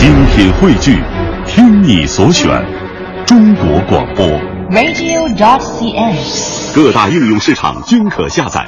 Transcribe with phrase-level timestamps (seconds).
[0.00, 0.96] 精品汇聚，
[1.46, 2.48] 听你所选，
[3.26, 4.26] 中国广播。
[4.70, 6.74] radio.dot.cn，。
[6.74, 8.66] 各大应用市场均可下载。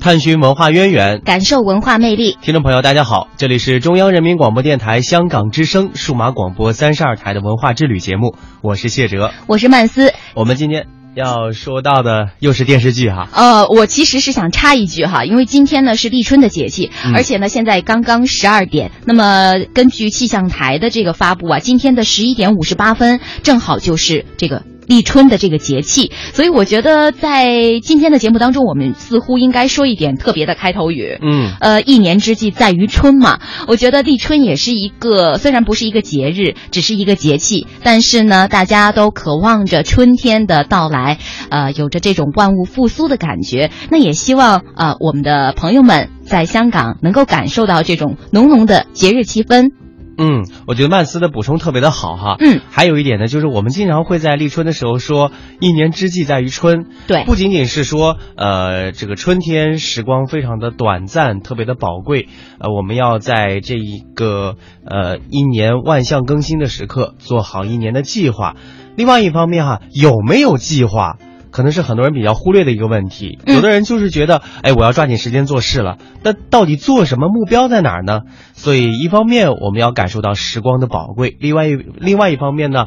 [0.00, 2.38] 探寻文化渊源，感受文化魅力。
[2.40, 10.12] 听众朋友，大家好，这里是中央人民广播电台香港之声数码广播三十二台的文化之旅节目，我是谢哲，我是曼斯。
[10.36, 13.28] 我们今天要说到的又是电视剧哈。
[13.32, 24.62] 呃，我其实是想插一句哈，因为今天呢是立春的节气，嗯而且呢现在刚刚十二点，那么根据气象台的这个发布啊，今天的十一点五十八分正好就是这个。
[24.90, 31.16] 立春的这个节气，所以我觉得在今天的节目当中，我们似乎应该说一点特别的开头语。
[31.22, 33.38] 嗯，呃，一年之计在于春嘛。
[33.68, 41.18] 我觉得立春也是一个，虽然不是一个节日，只是一个节气，但是呢，大家都渴望着春天的到来，
[41.50, 43.70] 呃，有着这种万物复苏的感觉。
[43.92, 49.70] 那也希望呃我们的朋友们在香港能够感受到这种浓浓的节日气氛。
[50.18, 52.36] 嗯，我觉得曼斯的补充特别的好哈。
[52.38, 68.56] 嗯，还有一点呢，就是我们经常会在立春的时候说“一年之计在于春”，对不仅仅是说呃这个春天时光非常的短暂，特别的宝贵，呃我们要在这一个呃一年万象更新的时刻做好一年的计划。
[68.96, 71.16] 另外一方面哈，有没有计划？
[71.50, 73.38] 可能是很多人比较忽略的一个问题。
[73.46, 75.98] 嗯有的人就是觉得，哎，我要抓紧时间做事了。
[76.22, 77.28] 那到底做什么？
[77.28, 78.20] 目标在哪儿呢？
[78.54, 82.86] 所以一方面我们要感受到时光的宝贵，另外一另外一方面呢，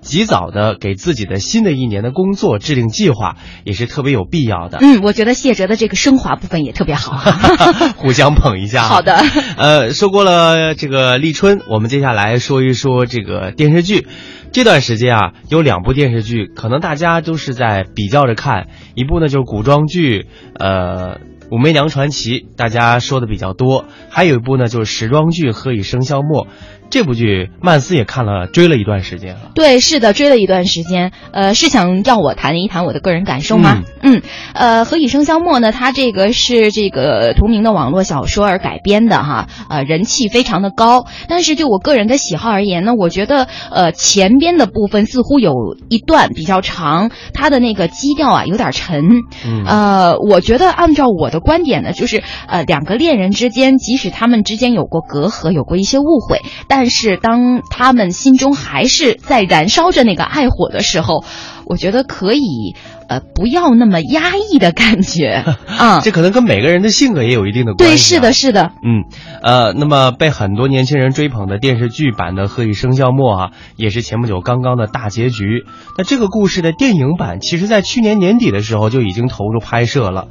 [0.00, 4.78] 及早的给自己的新的一年的工作制定计划，也是特别有必要的。
[4.80, 7.16] 嗯，我觉得谢哲的这个升华部分也特别好。
[7.96, 8.82] 互相捧一下。
[8.82, 9.16] 好的。
[9.56, 14.06] 呃，说过了这个立春，我们接下来说一说这个电视剧。
[14.54, 18.68] 这段时间啊，有两部电视剧，可能大家都是在比较着看。
[18.94, 21.16] 一部呢就是古装剧，呃，
[21.50, 26.46] 《武媚娘传奇》，大家说的比较多；还有一部呢就是时装剧《何以笙箫默》。
[26.90, 29.50] 这部剧曼斯也看了，追了一段时间了。
[29.54, 31.10] 对，是的，追了一段时间。
[31.32, 33.82] 呃，是想让我谈一谈我的个人感受吗？
[34.02, 34.22] 嗯
[34.54, 41.06] 呃，《何以笙箫默》呢，它这个是这个同名的网络小说而改编的哈，呃，人气非常的高。
[41.26, 49.22] 但是就我个人的喜好而言呢，我觉得呃前边的部分似乎有一段比较长，它的那个基调啊有点沉。
[49.42, 61.24] 嗯呃，我觉得按照我的观点呢，就是呃两个恋人之间，即使他们之间有过隔阂，有过一些误会，但是当他们心中还是在燃烧着那个爱火的时候，
[61.66, 62.74] 我觉得可以
[63.08, 65.44] 呃不要那么压抑的感觉
[65.78, 66.00] 啊。
[66.04, 68.20] 这可能跟每个人的性格也有一定的关系、啊。
[68.20, 68.72] 对，是的，是的。
[68.82, 69.04] 嗯，
[69.42, 75.64] 呃，那么被很多年轻人追捧的电视剧版的《何以笙箫默》啊，也是前不久刚刚的大结局。
[75.96, 80.28] 那这个故事的电影版，其实在去年年底的时候就已经投入拍摄了。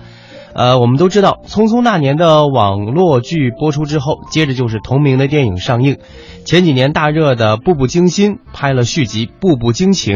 [0.55, 5.97] 呃，我们都知道，《匆匆那年》的网络剧播出之后，接着就是同名的电影上映。
[6.45, 10.15] 前几年大热的《步步惊心》拍了续集《步步惊情》。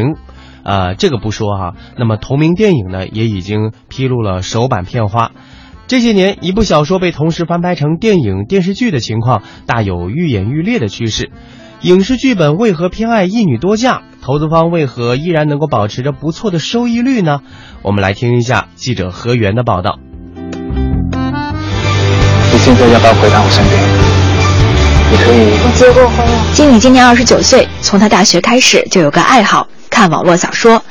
[0.68, 1.72] 呃，这个不说哈。
[1.96, 5.30] 那么同名电影呢，也已经披露了首版片花。
[5.86, 11.30] 这些年，一部小说被同时翻拍成电影、电视剧的情况，大有愈演愈烈的趋势。
[11.80, 14.02] 影视剧本为何偏爱一女多嫁？
[14.20, 17.40] 投资方为何依然能够保持着不错的收益率呢？
[17.80, 19.98] 我们来听一下记者何源的报道。
[22.52, 23.82] 你现在要不要回到我身边？
[25.10, 25.56] 你可以。
[25.64, 26.52] 我结过婚了。
[26.52, 29.66] 经理今年二十九岁，从他大学开始就有个爱好。
[29.90, 30.82] 看网络小说，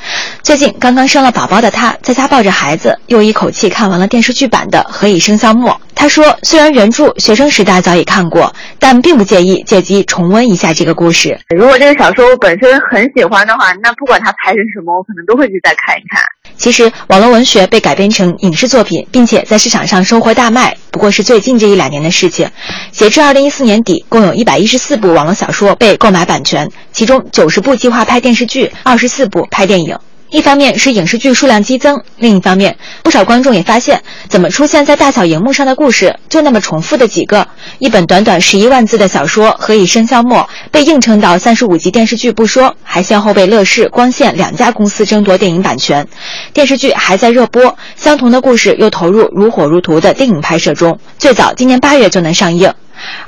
[0.42, 5.70] 最近刚刚生了宝宝的她，在家抱着孩子，又一口气看完了电视剧版的《何以笙箫默》。
[5.98, 11.36] 他说，虽然原著学生时代早已看过，但并不介意借机重温一下这个故事。
[11.48, 16.22] 如果这个小说我本身很喜欢的话，那不管它拍成什么，我可能都会去再看一看。
[16.56, 22.48] 其实，网络文学被改编成影视作品，并且在市场上收获大卖，不过是最近这一两年的事情。
[22.92, 29.98] 截至二零一四年底，共有一百一十四部网络小说被购买版权，其中九十部计划拍电视剧，二十四部拍电影。
[30.30, 37.48] 一方面是影视剧数量激增，另一方面，不少观众也发现，怎么出现在大小荧幕上的故事就那么重复的几个？
[37.78, 40.40] 一本短短十一万字的小说《何以笙箫默》
[40.70, 46.06] 被硬撑到三十五集电视剧不说，还先后被乐视、光线两家公司争夺电影版权。
[46.52, 52.74] 电视剧还在热播，相同的故事又投入如火如荼的电影拍摄中，最早今年八月就能上映。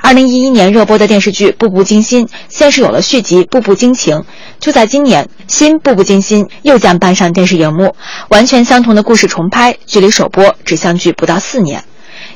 [0.01, 4.17] 二零一一年热播的电视剧《步步惊心》，先是有了续集《步步惊情》，
[4.59, 7.95] 就在今年，新《步步惊心》又将搬上电视荧幕，
[8.29, 11.83] 完全相同的故事重拍，距离首播只相距不到四年。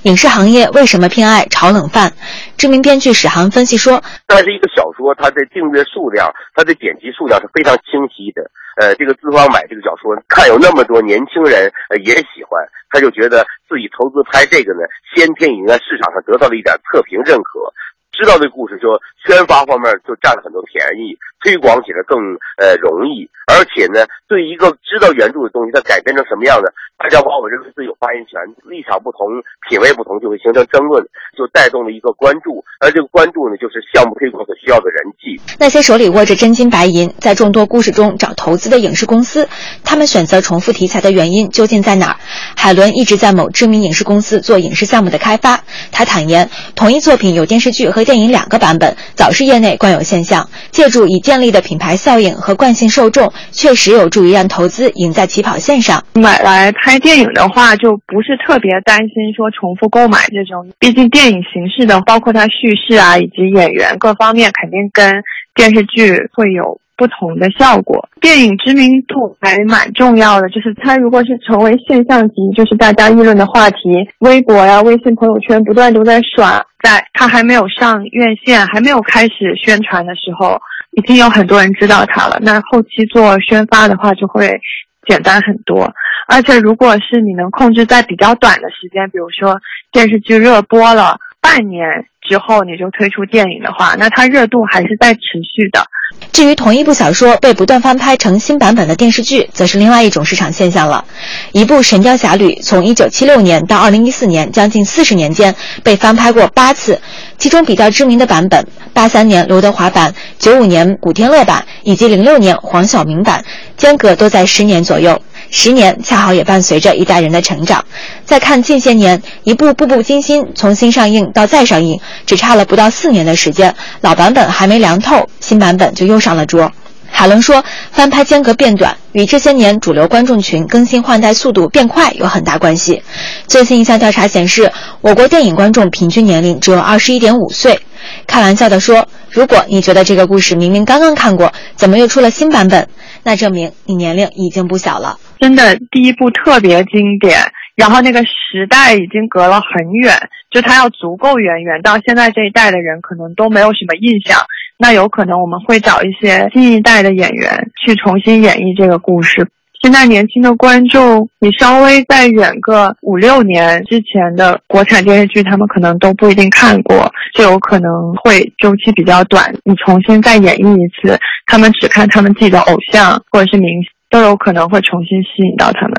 [0.05, 2.13] 影视行业为什么偏爱炒冷饭？
[2.57, 8.45] 知名编剧史航分析说，但是一个小说，它的订阅数量、它的点击数量是非常清晰的。
[8.77, 11.73] 呃，这个资方买这个小说，看有那么多年轻人
[12.05, 12.61] 也喜欢，
[12.93, 14.85] 他就觉得自己投资拍这个呢，
[15.17, 17.73] 先天已经在市场上得到了一点测评认可。
[18.13, 18.93] 知道这故事，就
[19.25, 22.17] 宣发方面就占了很多便宜，推广起来更
[22.57, 23.29] 呃容易。
[23.45, 29.29] 而且呢，对一个知道原著的东西，它改编成什么样的，大家往往认为自有发言权，立场不同、
[29.69, 31.05] 品味不同，就会形成争论，
[31.37, 32.65] 就带动了一个关注。
[32.81, 35.39] 而这个关注呢，就是项目推广所需要的人气。
[35.59, 39.47] 那些手里握着真金白银，在众多故事中找投资的影视公司，
[39.83, 42.15] 他们选择重复题材的原因究竟在哪儿？
[42.57, 45.61] 海伦一直在某知名影视公司做影视项目的开发。
[45.91, 50.49] 他坦言，同一作品有电视剧和电影两个版本，早是业内惯有现象。
[50.71, 53.29] 借助以电建立的品牌效应和惯性受众。
[53.51, 56.01] 确实有助于让投资赢在起跑线上。
[56.13, 60.71] 买来拍电影的话，就不是特别担心说重复购买这种。
[60.79, 65.13] 毕竟电影形式的，包括它叙事啊，以及演员各方面，肯定跟
[65.53, 68.07] 电视剧会有不同的效果。
[68.21, 73.75] 电影知名度还蛮重要的，就是它如果是成为现象级，就是大家议论的话题，
[74.19, 80.61] 微博呀、微信朋友圈不断都在刷，在它还没有上院线、还没有开始宣传的时候。
[80.95, 84.59] 已经有很多人知道它了，那后期做宣发的话就会
[85.07, 85.93] 简单很多。
[86.27, 89.59] 而且如果是你能控制在比较短的时间，比如说
[89.91, 91.17] 电视剧热播了
[91.55, 91.87] 半年
[92.19, 95.85] 之后你就推出电影的话，那它热度还是在持续的。
[96.33, 101.05] 至于同一部小说被不断翻拍成新版本的电视剧，则是另外一种市场现象了。
[101.53, 106.99] 一部《神雕侠侣》从1976年到2014年，将近四十年间被翻拍过八次。
[107.37, 113.45] 其中比较知名的版本，八三年刘德华版、九五年古天乐版以及零六年黄晓明版，
[113.77, 115.21] 间隔都在十年左右。
[115.57, 117.85] 十年恰好也伴随着一代人的成长。
[118.25, 126.69] 再看近些年，一部《步步惊心》从新上映到再上映，只差了不到四年的时间，老版本还没凉透，新版本就又上了桌。
[127.09, 127.63] 海伦说，
[127.93, 133.01] 翻拍间隔变短，与这些年主流观众群更新换代速度变快有很大关系。
[133.47, 134.69] 最新一项调查显示，
[134.99, 137.79] 我国电影观众平均年龄只有二十一点五岁。
[138.27, 142.87] 开玩笑的说，如果你觉得这个故事明明刚刚看过，怎么又出了新版本？
[143.21, 145.17] 那证明你年龄已经不小了。
[145.39, 147.37] 真的，第一部特别经典，
[147.75, 150.15] 然后那个时代已经隔了很远，
[150.49, 154.39] 就它要足够远远到现在这一代的人可能都没有什么印象。
[154.77, 159.49] 那有可能我们会找一些新一代的演员去重新演绎这个故事。
[159.81, 169.53] 现在年轻的观众，你稍微再远个五六年之前的国产电视剧，他们可能都不一定看过，就有可能会周期比较短。
[169.63, 175.95] 你重新再演绎一次，他们只看他们自己的偶像或者是明星，都有可能会重新吸引到他们。